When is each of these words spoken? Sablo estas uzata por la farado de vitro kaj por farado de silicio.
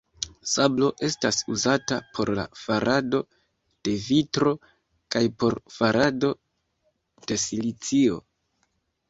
Sablo 0.51 0.87
estas 1.07 1.41
uzata 1.55 1.97
por 2.17 2.31
la 2.39 2.45
farado 2.61 3.19
de 3.89 3.93
vitro 4.07 4.55
kaj 5.17 5.23
por 5.45 5.59
farado 5.77 6.33
de 7.29 7.41
silicio. 7.47 8.19